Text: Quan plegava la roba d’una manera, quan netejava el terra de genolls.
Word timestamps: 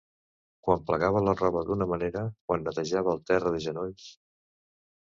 Quan 0.67 0.81
plegava 0.87 1.21
la 1.27 1.35
roba 1.41 1.63
d’una 1.67 1.89
manera, 1.93 2.25
quan 2.49 2.67
netejava 2.71 3.17
el 3.17 3.23
terra 3.33 3.57
de 3.59 3.65
genolls. 3.69 4.11